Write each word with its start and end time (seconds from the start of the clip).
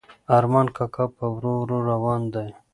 ارمان 0.37 0.67
کاکا 0.75 1.05
په 1.15 1.25
ورو 1.35 1.53
ورو 1.61 1.77
روان 1.89 2.21
دی. 2.33 2.49